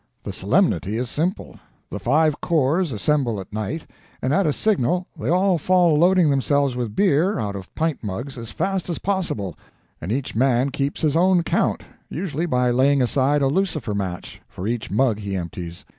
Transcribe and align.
The 0.23 0.33
solemnity 0.33 0.97
is 0.97 1.11
simple; 1.11 1.59
the 1.91 1.99
five 1.99 2.41
corps 2.41 2.81
assemble 2.91 3.39
at 3.39 3.53
night, 3.53 3.85
and 4.19 4.33
at 4.33 4.47
a 4.47 4.51
signal 4.51 5.05
they 5.15 5.29
all 5.29 5.59
fall 5.59 5.95
loading 5.95 6.31
themselves 6.31 6.75
with 6.75 6.95
beer, 6.95 7.37
out 7.37 7.55
of 7.55 7.71
pint 7.75 8.03
mugs, 8.03 8.35
as 8.35 8.49
fast 8.49 8.89
as 8.89 8.97
possible, 8.97 9.55
and 10.01 10.11
each 10.11 10.33
man 10.33 10.71
keeps 10.71 11.01
his 11.01 11.15
own 11.15 11.43
count 11.43 11.83
usually 12.09 12.47
by 12.47 12.71
laying 12.71 12.99
aside 12.99 13.43
a 13.43 13.47
lucifer 13.47 13.93
match 13.93 14.41
for 14.47 14.65
each 14.67 14.89
mug 14.89 15.19
he 15.19 15.35
empties. 15.35 15.85